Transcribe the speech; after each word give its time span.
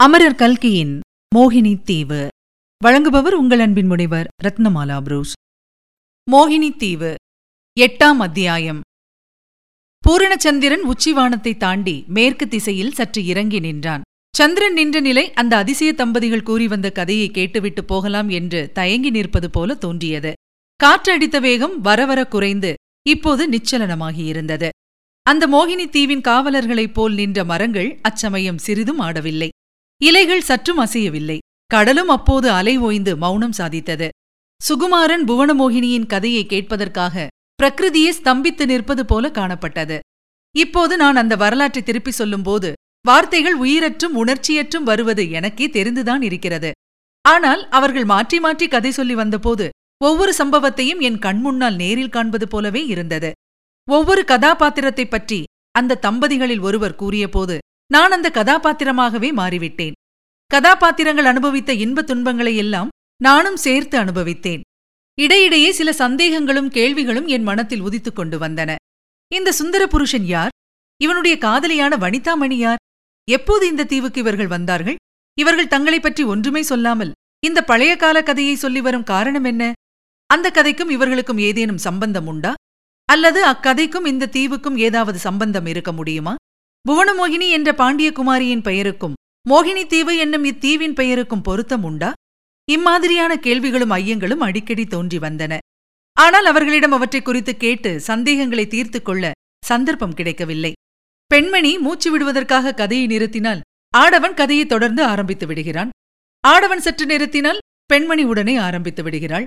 அமரர் 0.00 0.34
கல்கியின் 0.34 1.00
மோகினி 1.34 1.82
தீவு. 1.82 2.28
வழங்குபவர் 2.84 3.30
உங்கள் 3.30 3.60
அன்பின் 3.60 3.86
முனைவர் 3.86 4.28
ரத்னமாலா 4.44 5.00
புரூஸ். 5.00 5.32
மோகினி 6.32 6.76
தீவு 6.76 7.14
எட்டாம் 7.80 8.18
அத்தியாயம். 8.18 8.80
பூரணச்சந்திரன் 10.08 10.84
உச்சிவானத்தை 10.84 11.56
தாண்டி 11.56 12.04
மேற்கு 12.08 12.48
திசையில் 12.48 12.92
சற்று 12.92 13.24
இறங்கி 13.24 13.60
நின்றான். 13.60 14.02
சந்திரன் 14.36 14.72
நின்ற 14.72 15.00
நிலை 15.00 15.32
அந்த 15.32 15.56
அதிசய 15.56 15.92
தம்பதிகள் 15.92 16.42
கூறி 16.42 16.68
வந்த 16.68 16.90
கதையை 16.90 17.30
கேட்டுவிட்டு 17.30 17.84
போகலாம் 17.84 18.28
என்று 18.28 18.70
தயங்கி 18.72 19.10
நிற்பது 19.10 19.50
போல 19.50 19.74
தோன்றியது. 19.74 20.32
காற்றடித்த 20.84 21.40
வேகம் 21.40 21.80
வரவர 21.80 22.24
குறைந்து 22.24 22.74
இப்போது 23.08 23.48
நிச்சலனமாகியிருந்தது 23.48 24.68
அந்த 25.22 25.46
மோகினி 25.46 25.88
தீவின் 25.88 26.20
காவலர்களைப் 26.20 26.94
போல் 26.94 27.14
நின்ற 27.14 27.44
மரங்கள் 27.44 27.98
அச்சமயம் 28.02 28.58
சிறிதும் 28.58 29.00
ஆடவில்லை. 29.00 29.48
இலைகள் 30.02 30.40
சற்றும் 30.40 30.80
அசையவில்லை. 30.80 31.38
கடலும் 31.66 32.08
அப்போது 32.08 32.50
அலை 32.50 32.78
ஓய்ந்து 32.78 33.16
மௌனம் 33.16 33.52
சாதித்தது. 33.58 34.08
சுகுமாரன் 34.68 35.24
புவனமோகினியின் 35.26 36.06
கதையை 36.06 36.46
கேட்பதற்காக 36.46 37.26
பிரகிருதியே 37.62 38.10
ஸ்தம்பித்து 38.10 38.66
நிற்பது 38.66 39.06
போல 39.06 39.28
காணப்பட்டது. 39.28 39.98
இப்போது 40.56 40.96
நான் 40.96 41.16
அந்த 41.16 41.36
வரலாற்றை 41.36 41.82
திருப்பி 41.82 42.10
சொல்லும்போது 42.10 42.72
வார்த்தைகள் 43.06 43.58
உயிரற்றும் 43.58 44.16
உணர்ச்சியற்றும் 44.16 44.82
வருவது 44.82 45.30
எனக்கே 45.30 45.68
தெரிந்துதான் 45.68 46.22
இருக்கிறது. 46.22 46.72
ஆனால் 47.28 47.68
அவர்கள் 47.68 48.04
மாற்றி 48.04 48.40
மாற்றி 48.40 48.68
கதை 48.68 48.90
சொல்லி 48.90 49.14
வந்தபோது 49.14 49.68
ஒவ்வொரு 50.04 50.34
சம்பவத்தையும் 50.38 51.00
என் 51.00 51.18
கண்முன்னால் 51.18 51.74
நேரில் 51.74 52.08
காண்பது 52.08 52.48
போலவே 52.48 52.86
இருந்தது. 52.86 53.32
ஒவ்வொரு 53.90 54.24
கதாபாத்திரத்தைப் 54.26 55.10
பற்றி 55.10 55.42
அந்த 55.70 55.98
தம்பதிகளில் 56.02 56.60
ஒருவர் 56.60 56.94
கூறியபோது 56.94 57.58
நான் 57.92 58.10
அந்த 58.10 58.30
கதாபாத்திரமாகவே 58.34 59.32
மாறிவிட்டேன். 59.32 59.92
கதாபாத்திரங்கள் 60.46 61.24
அனுபவித்த 61.24 61.72
இன்பத் 61.74 62.06
துன்பங்களை 62.06 62.56
எல்லாம் 62.56 62.88
நானும் 63.22 63.56
சேர்த்து 63.56 63.98
அனுபவித்தேன். 63.98 64.60
இடையிடையே 65.20 65.72
சில 65.72 65.92
சந்தேகங்களும் 65.92 66.68
கேள்விகளும் 66.68 67.26
என் 67.26 67.42
மனத்தில் 67.42 67.80
உதித்துக் 67.80 68.16
கொண்டு 68.16 68.38
வந்தன. 68.38 68.74
இந்த 69.34 69.52
சுந்தர 69.52 69.86
புருஷன் 69.86 70.24
யார்? 70.24 70.48
இவனுடைய 71.02 71.38
காதலியான 71.38 71.96
வனிதாமணி 71.96 72.52
யார்? 72.52 72.76
எப்போது 73.30 73.66
இந்த 73.66 73.84
தீவுக்கு 73.84 74.20
இவர்கள் 74.20 74.46
வந்தார்கள்? 74.46 74.96
இவர்கள் 75.38 75.68
தங்களைப் 75.68 76.02
பற்றி 76.02 76.22
ஒன்றுமே 76.22 76.62
சொல்லாமல் 76.62 77.12
இந்த 77.46 77.64
பழைய 77.64 77.96
கால 77.96 78.22
கதையை 78.22 78.54
சொல்லி 78.54 78.80
வரும் 78.80 79.02
காரணம் 79.02 79.44
என்ன? 79.44 79.72
அந்த 80.26 80.50
கதைக்கும் 80.54 80.90
இவர்களுக்கும் 80.90 81.38
ஏதேனும் 81.38 81.78
சம்பந்தம் 81.78 82.26
உண்டா? 82.26 82.54
அல்லது 83.04 83.46
அக்கதைக்கும் 83.46 84.06
இந்த 84.06 84.28
தீவுக்கும் 84.32 84.76
ஏதாவது 84.76 85.18
சம்பந்தம் 85.18 85.66
இருக்க 85.66 85.92
முடியுமா? 85.92 86.34
புவனமோகினி 86.88 87.50
என்ற 87.50 87.74
பாண்டிய 87.74 88.12
குமாரியின் 88.12 88.62
பெயருக்கும் 88.62 89.14
மோகினி 89.46 89.82
தீவு 89.86 90.12
என்னும் 90.16 90.44
இத்தீவின் 90.44 90.94
பெயருக்கும் 90.94 91.44
பொருத்தம் 91.48 91.84
உண்டா? 91.88 92.08
இம்மாதிரியான 92.68 93.32
கேள்விகளும் 93.36 93.92
ஐயங்களும் 93.96 94.42
அடிக்கடி 94.46 94.84
தோன்றி 94.86 95.18
வந்தன. 95.18 95.52
ஆனால் 96.16 96.46
அவர்களிடம் 96.50 96.96
அவற்றை 96.96 97.20
குறித்து 97.22 97.52
கேட்டு 97.56 97.90
சந்தேகங்களை 98.00 98.64
தீர்த்து 98.66 99.00
கொள்ள 99.02 99.30
சந்தர்ப்பம் 99.62 100.16
கிடைக்கவில்லை. 100.18 100.72
பெண்மணி 101.30 101.72
மூச்சு 101.78 102.08
விடுவதற்காக 102.10 102.74
கதையை 102.80 103.06
நிறுத்தினால் 103.06 103.62
ஆடவன் 103.94 104.36
கதையை 104.40 104.66
தொடர்ந்து 104.66 105.02
ஆரம்பித்து 105.04 105.46
விடுகிறான். 105.46 105.90
ஆடவன் 106.44 106.84
சற்று 106.86 107.06
நிறுத்தினால் 107.06 107.62
பெண்மணி 107.90 108.24
உடனே 108.24 108.54
ஆரம்பித்து 108.66 109.02
விடுகிறாள். 109.02 109.46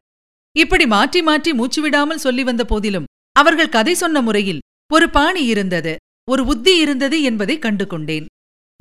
இப்படி 0.55 0.85
மாற்றி 0.85 1.19
மாற்றி 1.21 1.51
மூச்சு 1.53 1.79
விடாமல் 1.81 2.23
சொல்லி 2.25 2.43
வந்த 2.43 2.63
போதிலும் 2.65 3.09
அவர்கள் 3.35 3.75
கதை 3.75 3.93
சொன்ன 3.93 4.21
முறையில் 4.21 4.63
ஒரு 4.91 5.07
பாணி 5.09 5.41
இருந்தது 5.45 5.93
ஒரு 6.27 6.41
உத்தி 6.45 6.73
இருந்தது 6.77 7.17
என்பதை 7.21 7.55
கண்டு 7.59 7.85
கொண்டேன் 7.87 8.27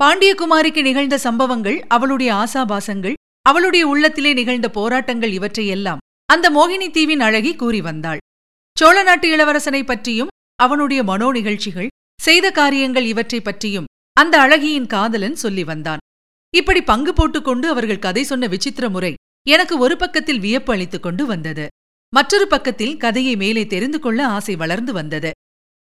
பாண்டியகுமாரிக்கு 0.03 0.83
நிகழ்ந்த 0.83 1.19
சம்பவங்கள் 1.19 1.85
அவளுடைய 1.89 2.33
ஆசாபாசங்கள் 2.35 3.15
அவளுடைய 3.43 3.87
உள்ளத்திலே 3.87 4.33
நிகழ்ந்த 4.33 4.71
போராட்டங்கள் 4.71 5.33
இவற்றையெல்லாம் 5.33 5.99
அந்த 6.27 6.51
மோகினி 6.51 6.91
தீவின் 6.91 7.21
அழகி 7.21 7.57
கூறி 7.57 7.81
வந்தாள். 7.81 8.19
சோழ 8.79 9.03
நாட்டு 9.03 9.37
இளவரசனை 9.37 9.85
பற்றியும் 9.85 10.29
அவனுடைய 10.57 11.03
மனோ 11.03 11.31
நிகழ்ச்சிகள் 11.31 11.89
செய்த 12.21 12.51
காரியங்கள் 12.51 13.05
இவற்றைப் 13.05 13.45
பற்றியும் 13.45 13.85
அந்த 14.13 14.39
அழகியின் 14.39 14.87
காதலன் 14.87 15.37
சொல்லி 15.37 15.65
வந்தான். 15.65 15.99
இப்படி 16.57 16.83
பங்கு 16.83 17.13
போட்டுக்கொண்டு 17.13 17.69
அவர்கள் 17.69 17.99
கதை 17.99 18.23
சொன்ன 18.23 18.47
விசித்திர 18.47 18.89
முறை 18.89 19.15
எனக்கு 19.49 19.79
ஒரு 19.79 19.97
பக்கத்தில் 19.97 20.39
வியப்பு 20.39 20.73
அளித்துக் 20.73 21.03
கொண்டு 21.03 21.27
வந்தது. 21.27 21.67
மற்றொரு 22.15 22.47
பக்கத்தில் 22.47 22.97
கதையை 22.97 23.37
மேலே 23.37 23.67
தெரிந்து 23.67 23.99
கொள்ள 24.01 24.27
ஆசை 24.27 24.57
வளர்ந்து 24.57 24.93
வந்தது. 24.93 25.31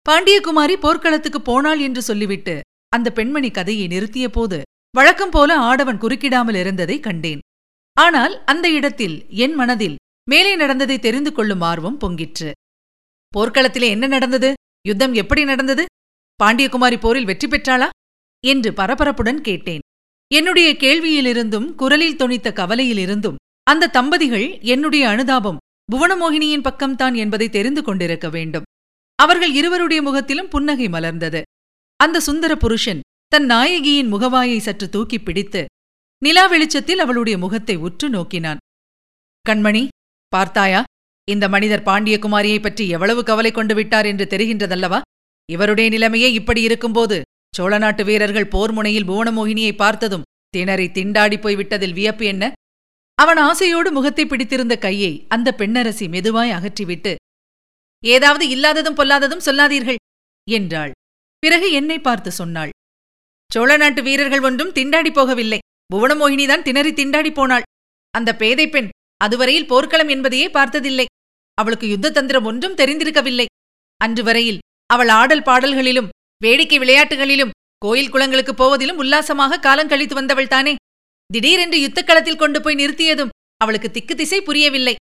பாண்டியகுமாரி 0.08 0.74
போர்க்களத்துக்கு 0.76 1.42
போனாள் 1.42 1.78
என்று 1.78 2.02
சொல்லிவிட்டு 2.02 2.60
அந்த 2.96 3.08
பெண்மணி 3.10 3.50
கதையை 3.50 3.86
நிறுத்திய 3.88 4.26
போது 4.28 4.58
வழக்கம் 4.90 5.30
போல 5.30 5.50
ஆடவன் 5.70 6.00
குறுக்கிடாமல் 6.00 6.58
இருந்ததை 6.58 6.96
கண்டேன். 7.00 7.42
ஆனால் 7.96 8.34
அந்த 8.44 8.66
இடத்தில் 8.70 9.16
என் 9.44 9.54
மனதில் 9.54 9.96
மேலே 10.30 10.52
நடந்ததை 10.56 10.96
தெரிந்து 10.98 11.30
கொள்ளும் 11.32 11.64
ஆர்வம் 11.70 11.98
பொங்கிற்று. 12.00 12.50
போர்க்களத்திலே 13.32 13.88
என்ன 13.88 14.06
நடந்தது? 14.06 14.50
யுத்தம் 14.88 15.14
எப்படி 15.14 15.42
நடந்தது? 15.44 15.84
பாண்டியகுமாரி 16.40 16.98
போரில் 17.00 17.24
வெற்றி 17.24 17.48
பெற்றாளா? 17.48 17.88
என்று 18.44 18.70
பரபரப்புடன் 18.70 19.40
கேட்டேன். 19.40 19.84
என்னுடைய 20.30 20.68
கேள்வியிலிருந்தும் 20.80 21.66
குரலில் 21.74 22.16
தொனித்த 22.16 22.48
கவலையிலிருந்தும் 22.60 23.40
அந்த 23.66 23.90
தம்பதிகள் 23.96 24.46
என்னுடைய 24.64 25.04
அனுதாபம் 25.08 25.60
புவனமோகினியின் 25.88 26.66
பக்கம்தான் 26.68 27.14
என்பதை 27.16 27.46
தெரிந்து 27.48 27.82
கொண்டிருக்க 27.82 28.28
வேண்டும். 28.28 28.66
அவர்கள் 29.18 29.52
இருவருடைய 29.52 30.00
முகத்திலும் 30.02 30.48
புன்னகை 30.48 30.88
மலர்ந்தது. 30.88 31.40
அந்த 31.96 32.20
சுந்தர 32.20 32.56
புருஷன் 32.56 33.00
தன் 33.26 33.44
நாயகியின் 33.44 34.12
முகவாயை 34.12 34.58
சற்று 34.58 34.88
தூக்கிப் 34.88 35.24
பிடித்து 35.24 35.64
நிலா 36.18 36.46
வெளிச்சத்தில் 36.46 36.98
அவளுடைய 36.98 37.38
முகத்தை 37.38 37.76
உற்று 37.76 38.10
நோக்கினான். 38.10 38.56
கண்மணி 39.48 39.88
பார்த்தாயா? 40.28 40.82
இந்த 41.30 41.48
மனிதர் 41.48 41.82
பாண்டியகுமாரியை 41.82 42.62
பற்றி 42.62 42.88
எவ்வளவு 42.88 43.22
கவலை 43.22 43.50
கொண்டு 43.50 43.74
விட்டார் 43.74 44.06
என்று 44.06 44.24
தெரிகின்றதல்லவா? 44.24 45.00
இவருடைய 45.52 45.90
நிலைமையே 45.90 46.32
இப்படி 46.32 46.62
இருக்கும்போது 46.62 47.22
சோழ 47.56 47.78
நாட்டு 47.78 48.04
வீரர்கள் 48.04 48.46
போர் 48.46 48.72
முனையில் 48.72 49.08
புவனமோகினியை 49.08 49.76
பார்த்ததும் 49.76 50.26
திணறி 50.48 50.86
திண்டாடி 50.86 51.40
போய் 51.40 51.56
விட்டதில் 51.56 51.92
வியப்பு 51.92 52.24
என்ன? 52.24 52.52
அவன் 53.14 53.36
ஆசையோடு 53.36 53.92
முகத்தை 53.92 54.26
பிடித்திருந்த 54.26 54.78
கையை 54.78 55.24
அந்த 55.28 55.54
பெண்ணரசி 55.58 56.08
மெதுவாய் 56.08 56.50
அகற்றிவிட்டு 56.50 57.14
ஏதாவது 58.04 58.48
இல்லாததும் 58.48 58.94
பொல்லாததும் 58.94 59.44
சொல்லாதீர்கள் 59.46 59.96
என்றாள். 60.50 60.92
பிறகு 61.46 61.68
என்னை 61.78 61.98
பார்த்து 61.98 62.30
சொன்னாள். 62.32 62.72
சோழ 63.50 63.70
நாட்டு 63.76 64.00
வீரர்கள் 64.02 64.44
ஒன்றும் 64.48 64.72
திண்டாடி 64.78 65.10
போகவில்லை. 65.18 65.58
புவனமோகினிதான் 65.92 66.64
திணறி 66.68 66.92
திண்டாடி 66.92 67.30
போனாள். 67.34 67.66
அந்த 68.14 68.30
பேதை 68.40 68.66
பெண் 68.68 68.88
அதுவரையில் 69.20 69.68
போர்க்களம் 69.72 70.10
என்பதையே 70.14 70.46
பார்த்ததில்லை. 70.56 71.06
அவளுக்கு 71.58 71.86
யுத்த 71.88 72.12
தந்திரம் 72.16 72.48
ஒன்றும் 72.50 72.78
தெரிந்திருக்கவில்லை. 72.80 73.46
அன்று 74.00 74.22
வரையில் 74.22 74.58
அவள் 74.90 75.10
ஆடல் 75.18 75.46
பாடல்களிலும் 75.48 76.10
வேடிக்கை 76.40 76.78
விளையாட்டுகளிலும் 76.78 77.54
கோயில் 77.84 78.10
குளங்களுக்கு 78.14 78.52
போவதிலும் 78.54 79.00
உல்லாசமாக 79.02 79.60
காலங்கழித்து 79.66 80.14
வந்தவள் 80.18 80.52
தானே. 80.54 80.74
திடீரென்று 81.30 81.78
யுத்தக்களத்தில் 81.84 82.40
கொண்டு 82.42 82.58
போய் 82.64 82.80
நிறுத்தியதும் 82.80 83.32
அவளுக்கு 83.60 83.88
திக்கு 83.90 84.14
திசை 84.14 84.40
புரியவில்லை. 84.48 84.94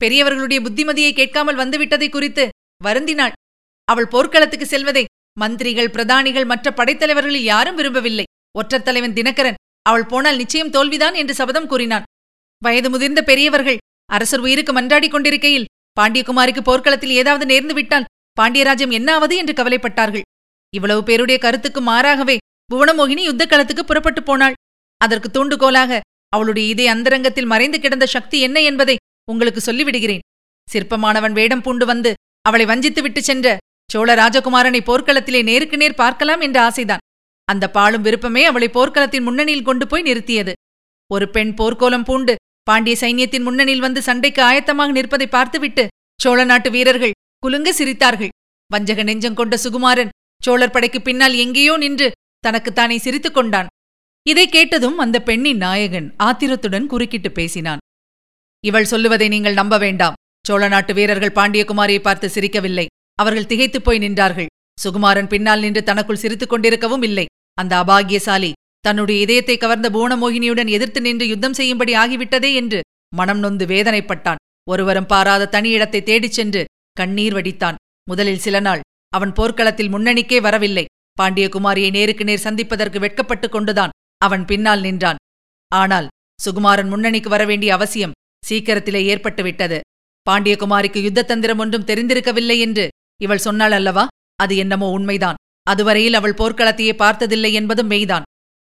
பெரியவர்களுடைய 0.00 0.60
புத்திமதியை 0.66 1.12
கேட்காமல் 1.12 1.60
வந்துவிட்டதை 1.62 2.08
குறித்து 2.10 2.44
வருந்தினாள். 2.84 3.36
அவள் 3.88 4.10
போர்க்களத்துக்கு 4.14 4.66
செல்வதை 4.66 5.04
மந்திரிகள் 5.42 5.92
பிரதானிகள் 5.94 6.50
மற்ற 6.52 6.70
படைத்தலைவர்களில் 6.70 7.48
யாரும் 7.52 7.78
விரும்பவில்லை. 7.78 8.26
ஒற்றத் 8.58 8.86
தலைவன் 8.86 9.16
தினகரன் 9.18 9.58
அவள் 9.88 10.06
போனால் 10.06 10.36
நிச்சயம் 10.36 10.72
தோல்விதான் 10.76 11.14
என்று 11.14 11.34
சபதம் 11.34 11.68
கூறினான். 11.72 12.06
வயது 12.62 12.88
முதிர்ந்த 12.90 13.20
பெரியவர்கள் 13.22 13.82
அரசர் 14.10 14.42
உயிருக்கு 14.46 14.72
மன்றாடிக் 14.72 15.14
கொண்டிருக்கையில் 15.14 15.68
பாண்டியகுமாரிக்கு 16.00 16.62
போர்க்களத்தில் 16.62 17.16
ஏதாவது 17.20 17.44
நேர்ந்து 17.52 17.74
விட்டால் 17.74 18.08
பாண்டியராஜ்யம் 18.40 18.94
என்னாவது 18.98 19.34
என்று 19.40 19.54
கவலைப்பட்டார்கள். 19.54 20.26
இவ்வளவு 20.72 21.02
பேருடைய 21.02 21.38
கருத்துக்கு 21.44 21.80
மாறாகவே 21.80 22.36
புவனமோகினி 22.70 23.22
யுத்தக்களத்துக்கு 23.28 23.84
புறப்பட்டு 23.86 24.22
போனாள். 24.22 24.56
அதற்கு 25.00 25.28
தூண்டுகோலாக 25.30 26.00
அவளுடைய 26.32 26.66
இதே 26.68 26.86
அந்தரங்கத்தில் 26.86 27.50
மறைந்து 27.52 27.78
கிடந்த 27.80 28.06
சக்தி 28.06 28.38
என்ன 28.40 28.58
என்பதை 28.60 28.96
உங்களுக்கு 29.30 29.60
சொல்லிவிடுகிறேன். 29.68 30.24
சிற்பமானவன் 30.68 31.32
வேடம் 31.32 31.62
பூண்டு 31.62 31.84
வந்து 31.86 32.10
அவளை 32.48 32.64
வஞ்சித்து 32.66 33.00
விட்டு 33.02 33.20
சென்ற 33.22 33.56
சோழ 33.92 34.14
ராஜகுமாரனை 34.20 34.80
போர்க்களத்திலே 34.88 35.40
நேருக்கு 35.48 35.76
நேர் 35.82 36.00
பார்க்கலாம் 36.00 36.42
என்ற 36.46 36.58
ஆசைதான். 36.68 37.02
அந்த 37.48 37.64
பாழும் 37.76 38.04
விருப்பமே 38.06 38.42
அவளை 38.48 38.68
போர்க்களத்தின் 38.74 39.26
முன்னணியில் 39.28 39.68
கொண்டு 39.68 39.84
போய் 39.90 40.06
நிறுத்தியது. 40.08 40.52
ஒரு 41.10 41.26
பெண் 41.36 41.52
போர்க்கோலம் 41.60 42.04
பூண்டு 42.08 42.34
பாண்டிய 42.68 42.96
சைன்யத்தின் 43.02 43.46
முன்னணியில் 43.46 43.84
வந்து 43.84 44.00
சண்டைக்கு 44.08 44.42
ஆயத்தமாக 44.48 44.94
நிற்பதை 44.96 45.26
பார்த்துவிட்டு 45.36 45.84
சோழ 46.20 46.38
நாட்டு 46.50 46.68
வீரர்கள் 46.74 47.16
குலுங்க 47.44 47.70
சிரித்தார்கள். 47.78 48.32
வஞ்சக 48.70 49.02
நெஞ்சம் 49.08 49.38
கொண்ட 49.40 49.56
சுகுமாரன் 49.64 50.12
சோழர் 50.46 50.74
படைக்கு 50.74 51.00
பின்னால் 51.08 51.36
எங்கேயோ 51.44 51.74
நின்று 51.84 52.08
தனக்குத்தானே 52.44 52.96
சிரித்துக் 53.06 53.36
கொண்டான். 53.38 53.70
இதை 54.26 54.46
கேட்டதும் 54.56 54.98
அந்த 55.04 55.16
பெண்ணின் 55.28 55.62
நாயகன் 55.64 56.08
ஆத்திரத்துடன் 56.28 56.90
குறுக்கிட்டு 56.92 57.30
பேசினான். 57.38 57.82
இவள் 58.64 58.90
சொல்லுவதை 58.92 59.28
நீங்கள் 59.34 59.58
நம்ப 59.60 59.74
வேண்டாம். 59.86 60.16
சோழ 60.44 60.62
நாட்டு 60.74 60.92
வீரர்கள் 60.98 61.36
பாண்டியகுமாரியை 61.38 62.02
பார்த்து 62.04 62.28
சிரிக்கவில்லை. 62.36 62.86
அவர்கள் 63.18 63.46
திகைத்துப் 63.46 63.84
போய் 63.84 63.98
நின்றார்கள். 63.98 64.50
சுகுமாரன் 64.84 65.28
பின்னால் 65.28 65.60
நின்று 65.60 65.82
தனக்குள் 65.82 66.16
சிரித்துக் 66.16 66.52
கொண்டிருக்கவும் 66.52 67.02
இல்லை. 67.02 67.26
அந்த 67.54 67.72
அபாகியசாலி 67.82 68.52
தன்னுடைய 68.80 69.20
இதயத்தை 69.20 69.56
கவர்ந்த 69.56 69.88
பூனமோகினியுடன் 69.90 70.68
எதிர்த்து 70.68 71.00
நின்று 71.00 71.26
யுத்தம் 71.28 71.52
செய்யும்படி 71.52 71.92
ஆகிவிட்டதே 71.94 72.54
என்று 72.54 72.80
மனம் 73.14 73.38
நொந்து 73.38 73.66
வேதனைப்பட்டான். 73.66 74.42
ஒருவரும் 74.70 75.06
பாராத 75.06 75.48
தனி 75.48 75.68
இடத்தை 75.70 76.02
தேடிச் 76.02 76.36
சென்று 76.38 76.64
கண்ணீர் 76.92 77.34
வடித்தான். 77.34 77.74
முதலில் 78.10 78.44
சில 78.46 78.60
நாள் 78.60 78.80
அவன் 79.08 79.32
போர்க்களத்தில் 79.32 79.92
முன்னணிக்கே 79.94 80.40
வரவில்லை. 80.40 80.84
பாண்டியகுமாரியை 81.20 81.90
நேருக்கு 81.90 82.24
நேர் 82.24 82.44
சந்திப்பதற்கு 82.46 82.98
வெட்கப்பட்டுக் 82.98 83.54
கொண்டுதான் 83.54 83.94
அவன் 84.18 84.44
பின்னால் 84.44 84.80
நின்றான். 84.80 85.20
ஆனால் 85.72 86.06
சுகுமாரன் 86.38 86.88
முன்னணிக்கு 86.88 87.28
வரவேண்டிய 87.28 87.72
அவசியம் 87.74 88.16
சீக்கிரத்திலே 88.48 89.00
ஏற்பட்டுவிட்டது. 89.12 89.78
பாண்டியகுமாரிக்கு 90.26 91.00
யுத்த 91.02 91.22
தந்திரம் 91.22 91.58
ஒன்றும் 91.58 91.84
தெரிந்திருக்கவில்லை 91.84 92.58
என்று 92.58 92.84
இவள் 93.22 93.38
சொன்னாள் 93.38 93.72
அல்லவா 93.72 94.06
அது 94.36 94.56
என்னமோ 94.56 94.90
உண்மைதான். 94.90 95.34
அதுவரையில் 95.62 96.14
அவள் 96.14 96.34
போர்க்களத்தையே 96.34 96.92
பார்த்ததில்லை 96.94 97.52
என்பதும் 97.52 97.90
மெய்தான். 97.90 98.22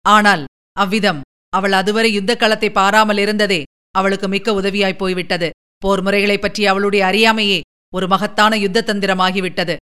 ஆனால் 0.05 0.43
அவ்விதம் 0.79 1.21
அவள் 1.49 1.71
அதுவரை 1.71 2.17
யுத்தக்களத்தை 2.17 2.71
பாராமல் 2.71 3.17
இருந்ததே 3.17 3.63
அவளுக்கு 3.91 4.27
மிக்க 4.27 4.51
உதவியாய் 4.51 4.97
போய்விட்டது. 4.97 5.49
போர் 5.77 6.01
முறைகளைப் 6.01 6.41
பற்றி 6.41 6.65
அவளுடைய 6.65 7.05
அறியாமையே 7.05 7.59
ஒரு 7.93 8.07
மகத்தான 8.07 8.57
யுத்த 8.57 8.83
தந்திரமாகிவிட்டது 8.85 9.75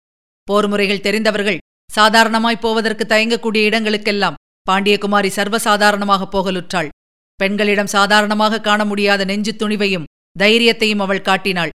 போர் 0.47 0.67
முறைகள் 0.67 0.99
தெரிந்தவர்கள் 0.99 1.57
சாதாரணமாய் 1.91 2.59
போவதற்கு 2.59 3.03
தயங்கக்கூடிய 3.05 3.61
இடங்களுக்கெல்லாம் 3.69 4.39
பாண்டியகுமாரி 4.71 5.29
சர்வசாதாரணமாக 5.35 6.23
போகலுற்றாள். 6.31 6.89
பெண்களிடம் 7.35 7.87
சாதாரணமாக 7.87 8.61
காண 8.61 8.85
முடியாத 8.85 9.25
நெஞ்சு 9.25 9.53
துணிவையும் 9.53 10.07
தைரியத்தையும் 10.39 10.99
அவள் 10.99 11.21
காட்டினாள். 11.21 11.69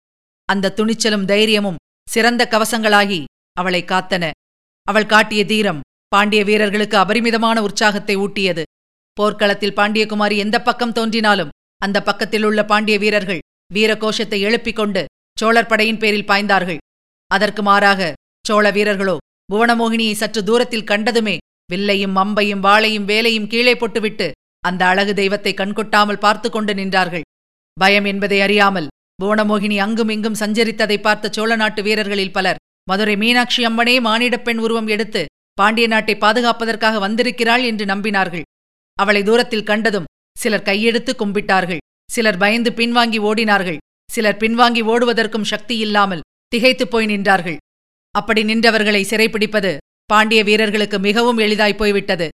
அந்த 0.49 0.73
துணிச்சலும் 0.77 1.25
தைரியமும் 1.25 1.81
சிறந்த 2.13 2.43
கவசங்களாகி 2.53 3.21
அவளை 3.61 3.83
காத்தன. 3.85 4.25
அவள் 4.87 5.11
காட்டிய 5.13 5.43
தீரம் 5.53 5.81
பாண்டிய 6.13 6.43
வீரர்களுக்கு 6.49 6.97
அபரிமிதமான 7.01 7.57
உற்சாகத்தை 7.69 8.15
ஊட்டியது. 8.25 8.63
போர்க்களத்தில் 9.17 9.77
பாண்டியகுமாரி 9.79 10.37
எந்த 10.45 10.57
பக்கம் 10.69 10.97
தோன்றினாலும் 10.99 11.53
அந்த 11.81 11.99
பக்கத்தில் 12.09 12.47
உள்ள 12.49 12.61
பாண்டிய 12.71 12.97
வீரர்கள் 13.05 13.45
வீர 13.71 13.91
கோஷத்தை 14.03 14.39
எழுப்பிக் 14.49 14.79
கொண்டு 14.79 15.03
சோழர் 15.37 15.71
படையின் 15.71 16.01
பேரில் 16.03 16.29
பாய்ந்தார்கள். 16.31 16.81
அதற்கு 17.31 17.63
மாறாக 17.69 18.11
சோழ 18.45 18.67
வீரர்களோ 18.77 19.17
புவனமோகினியை 19.53 20.15
சற்று 20.21 20.41
தூரத்தில் 20.49 20.89
கண்டதுமே 20.91 21.37
வில்லையும் 21.71 22.17
அம்பையும் 22.23 22.65
வாளையும் 22.67 23.09
வேலையும் 23.11 23.51
கீழே 23.53 23.75
போட்டுவிட்டு 23.77 24.29
அந்த 24.65 24.83
அழகு 24.91 25.13
தெய்வத்தை 25.21 25.53
கண்கொட்டாமல் 25.55 26.23
பார்த்து 26.25 26.49
கொண்டு 26.51 26.73
நின்றார்கள். 26.79 27.27
பயம் 27.77 28.07
என்பதை 28.13 28.39
அறியாமல் 28.47 28.89
புவனமோகினி 29.23 29.77
அங்கும் 29.79 30.09
இங்கும் 30.09 30.37
சஞ்சரித்ததை 30.39 31.01
பார்த்த 31.01 31.31
சோழ 31.33 31.57
நாட்டு 31.57 31.83
வீரர்களில் 31.83 32.33
பலர் 32.33 32.61
மதுரை 32.91 33.17
மீனாட்சி 33.17 33.67
அம்மனே 33.67 33.95
மானிடப் 34.01 34.45
பெண் 34.45 34.59
உருவம் 34.59 34.87
எடுத்து 34.87 35.23
பாண்டிய 35.55 35.87
நாட்டை 35.87 36.15
பாதுகாப்பதற்காக 36.17 36.99
வந்திருக்கிறாள் 36.99 37.65
என்று 37.65 37.85
நம்பினார்கள். 37.85 38.45
அவளை 38.99 39.23
தூரத்தில் 39.23 39.63
கண்டதும் 39.63 40.09
சிலர் 40.39 40.63
கையெடுத்து 40.63 41.13
கும்பிட்டார்கள். 41.19 41.83
சிலர் 42.11 42.37
பயந்து 42.37 42.71
பின்வாங்கி 42.71 43.19
ஓடினார்கள். 43.21 43.81
சிலர் 44.11 44.37
பின்வாங்கி 44.37 44.83
ஓடுவதற்கும் 44.93 45.51
சக்தி 45.53 45.77
இல்லாமல் 45.77 46.25
திகைத்துப் 46.49 46.91
போய் 46.91 47.07
நின்றார்கள். 47.07 47.59
அப்படி 48.15 48.43
நின்றவர்களை 48.45 49.03
சிறைப்பிடிப்பது 49.03 49.77
பாண்டிய 50.07 50.45
வீரர்களுக்கு 50.45 50.99
மிகவும் 50.99 51.39
எளிதாய் 51.39 51.81
போய்விட்டது. 51.81 52.29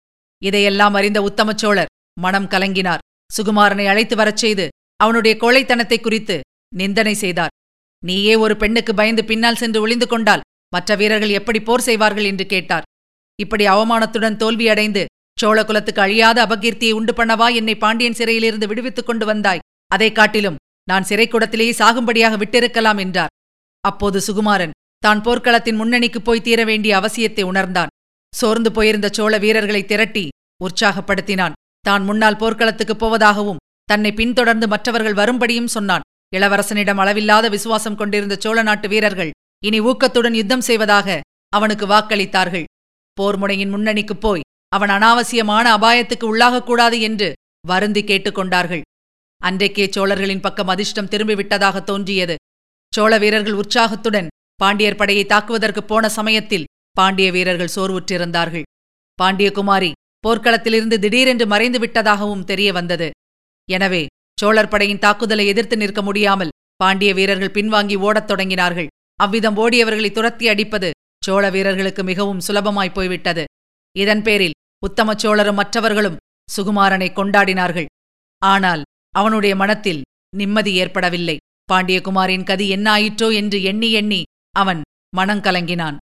இதையெல்லாம் 0.42 0.94
அறிந்த 0.94 1.20
உத்தமச்சோழர் 1.22 1.92
மனம் 2.20 2.50
கலங்கினார். 2.50 3.04
சுகுமாரனை 3.30 3.86
அழைத்து 3.88 4.16
வரச் 4.16 4.42
செய்து 4.44 4.66
அவனுடைய 4.96 5.34
கோழைத்தனத்தை 5.40 5.98
குறித்து 6.02 6.36
நிந்தனை 6.76 7.14
செய்தார். 7.14 7.50
நீயே 8.06 8.36
ஒரு 8.36 8.58
பெண்ணுக்கு 8.58 8.94
பயந்து 8.94 9.26
பின்னால் 9.26 9.56
சென்று 9.56 9.82
ஒளிந்து 9.82 10.08
கொண்டால் 10.08 10.42
மற்ற 10.70 10.96
வீரர்கள் 10.96 11.30
எப்படி 11.30 11.62
போர் 11.62 11.82
செய்வார்கள் 11.82 12.24
என்று 12.24 12.46
கேட்டார். 12.46 12.84
இப்படி 13.40 13.68
அவமானத்துடன் 13.68 14.36
தோல்வியடைந்து 14.36 15.06
சோழ 15.40 15.66
குலத்துக்கு 15.66 16.02
அழியாத 16.02 16.46
அபகீர்த்தியை 16.46 16.92
உண்டு 16.92 17.14
பண்ணவா 17.14 17.54
என்னை 17.54 17.78
பாண்டியன் 17.78 18.14
சிறையிலிருந்து 18.14 18.68
விடுவித்துக் 18.68 19.06
கொண்டு 19.06 19.26
வந்தாய்? 19.26 19.60
அதைக் 19.88 20.16
காட்டிலும் 20.16 20.56
நான் 20.84 21.04
சிறைக்கூடத்திலேயே 21.04 21.72
சாகும்படியாக 21.72 22.38
விட்டிருக்கலாம் 22.38 23.00
என்றார். 23.00 23.30
அப்போது 23.82 24.20
சுகுமாரன் 24.20 24.70
தான் 24.98 25.22
போர்க்களத்தின் 25.22 25.76
முன்னணிக்கு 25.76 26.22
போய் 26.22 26.42
தீர 26.42 26.64
வேண்டிய 26.64 26.98
அவசியத்தை 26.98 27.42
உணர்ந்தான். 27.42 27.88
சோர்ந்து 28.36 28.72
போயிருந்த 28.72 29.10
சோழ 29.10 29.38
வீரர்களை 29.38 29.86
திரட்டி 29.86 30.28
உற்சாகப்படுத்தினான். 30.60 31.52
தான் 31.80 32.04
முன்னால் 32.04 32.36
போர்க்களத்துக்குப் 32.36 33.06
போவதாகவும் 33.06 33.84
தன்னை 33.84 34.14
பின்தொடர்ந்து 34.14 34.68
மற்றவர்கள் 34.68 35.14
வரும்படியும் 35.14 35.68
சொன்னான். 35.68 36.02
இளவரசனிடம் 36.34 37.00
அளவில்லாத 37.04 37.46
விசுவாசம் 37.50 37.96
கொண்டிருந்த 37.96 38.36
சோழ 38.44 38.58
நாட்டு 38.62 38.88
வீரர்கள் 38.88 39.32
இனி 39.64 39.80
ஊக்கத்துடன் 39.82 40.38
யுத்தம் 40.40 40.66
செய்வதாக 40.68 41.20
அவனுக்கு 41.54 41.86
வாக்களித்தார்கள். 41.88 42.68
போர்முனையின் 43.18 43.74
முன்னணிக்குப் 43.74 44.22
போய் 44.22 44.46
அவன் 44.72 44.90
அனாவசியமான 44.90 45.66
அபாயத்துக்கு 45.78 46.26
உள்ளாகக்கூடாது 46.32 46.98
என்று 47.00 47.30
வருந்தி 47.68 48.02
கேட்டுக்கொண்டார்கள். 48.04 48.84
அன்றைக்கே 49.42 49.86
சோழர்களின் 49.96 50.44
பக்கம் 50.46 50.72
அதிர்ஷ்டம் 50.74 51.10
திரும்பிவிட்டதாக 51.14 51.78
தோன்றியது. 51.84 52.36
சோழ 52.94 53.12
வீரர்கள் 53.18 53.60
உற்சாகத்துடன் 53.62 54.28
பாண்டியர் 54.60 55.00
படையை 55.02 55.26
தாக்குவதற்கு 55.26 55.82
போன 55.84 56.10
சமயத்தில் 56.10 56.68
பாண்டிய 57.00 57.28
வீரர்கள் 57.32 57.76
சோர்வுற்றிருந்தார்கள். 57.76 58.66
பாண்டியகுமாரி 59.20 59.92
போர்க்களத்திலிருந்து 60.28 60.98
திடீரென்று 61.04 61.46
மறைந்து 61.48 61.80
விட்டதாகவும் 61.80 62.48
தெரிய 62.50 62.70
வந்தது 62.74 63.08
எனவே 63.70 64.04
சோழர் 64.42 64.72
படையின் 64.74 65.04
தாக்குதலை 65.06 65.46
எதிர்த்து 65.52 65.76
நிற்க 65.82 66.02
முடியாமல் 66.02 66.54
பாண்டிய 66.82 67.12
வீரர்கள் 67.18 67.56
பின்வாங்கி 67.58 67.96
ஓடத் 68.08 68.30
தொடங்கினார்கள். 68.30 68.90
அவ்விதம் 69.20 69.58
ஓடியவர்களை 69.64 70.10
துரத்தி 70.12 70.46
அடிப்பது 70.54 70.90
சோழ 71.26 71.44
வீரர்களுக்கு 71.56 72.04
மிகவும் 72.04 72.44
சுலபமாய் 72.48 72.96
போய்விட்டது. 72.96 73.44
இதன் 73.96 74.24
பேரில் 74.28 74.58
உத்தம 74.84 75.14
சோழரும் 75.24 75.60
மற்றவர்களும் 75.62 76.20
சுகுமாரனை 76.50 77.10
கொண்டாடினார்கள். 77.18 77.90
ஆனால் 78.42 78.82
அவனுடைய 79.16 79.54
மனத்தில் 79.62 80.02
நிம்மதி 80.36 80.72
ஏற்படவில்லை. 80.82 81.38
பாண்டியகுமாரின் 81.72 82.48
கதி 82.50 82.66
என்னாயிற்றோ 82.76 83.28
என்று 83.40 83.58
எண்ணி 83.72 83.90
எண்ணி 84.00 84.22
அவன் 84.56 84.82
மனங்கலங்கினான். 85.18 85.98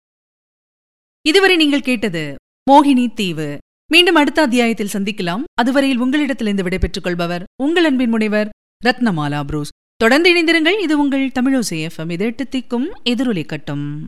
இதுவரை 1.26 1.56
நீங்கள் 1.62 1.88
கேட்டது 1.90 2.24
மோகினி 2.68 3.06
தீவு. 3.14 3.50
மீண்டும் 3.92 4.16
அடுத்த 4.16 4.42
அத்தியாயத்தில் 4.42 4.94
சந்திக்கலாம். 4.94 5.44
அதுவரையில் 5.54 5.98
உங்களிடத்திலிருந்து 5.98 6.64
விடைபெற்றுக் 6.64 7.04
கொள்பவர் 7.04 7.44
உங்கள் 7.64 7.84
அன்பின் 7.84 8.10
முனைவர் 8.10 8.50
ரத்னமாலா 8.86 9.44
புரூஸ். 9.44 9.70
தொடர்ந்து 9.96 10.34
இணைந்திருங்கள். 10.34 10.82
இது 10.82 11.00
உங்கள் 11.00 11.32
தமிழோசை 11.40 11.90
எஃப்எம் 11.90 12.12
இது 12.12 12.26
எட்டு 12.26 12.48
திக்கும் 12.52 12.88
எதிரொலி 13.04 13.46
கட்டும். 13.46 14.06